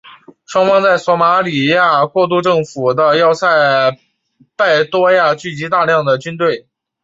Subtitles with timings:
[0.47, 3.91] 双方在索马利亚过渡政府的要塞
[4.55, 6.67] 拜多亚附近聚集大量军队。